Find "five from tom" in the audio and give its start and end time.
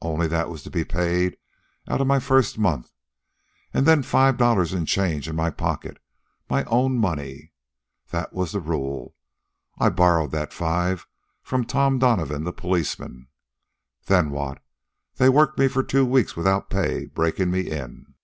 10.52-11.98